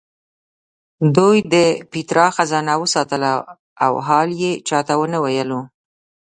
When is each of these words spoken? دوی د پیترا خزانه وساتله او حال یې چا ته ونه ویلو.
دوی 1.17 1.37
د 1.53 1.55
پیترا 1.91 2.27
خزانه 2.35 2.73
وساتله 2.83 3.31
او 3.85 3.93
حال 4.07 4.29
یې 4.41 4.51
چا 4.67 4.79
ته 4.87 4.93
ونه 4.99 5.17
ویلو. 5.23 5.61